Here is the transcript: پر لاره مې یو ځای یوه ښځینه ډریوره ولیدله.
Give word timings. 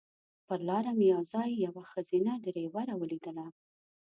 پر 0.47 0.59
لاره 0.69 0.91
مې 0.97 1.05
یو 1.13 1.21
ځای 1.33 1.49
یوه 1.65 1.83
ښځینه 1.91 2.31
ډریوره 2.43 2.93
ولیدله. 2.97 3.45